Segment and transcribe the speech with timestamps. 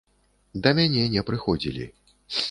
[0.67, 1.85] Да мяне не прыходзілі.